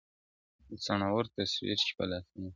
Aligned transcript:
د 0.67 0.69
څڼور 0.85 1.23
تصوير 1.35 1.77
چي 1.85 1.91
په 1.97 2.03
لاسونو 2.09 2.45
کي 2.45 2.47
دی~ 2.47 2.49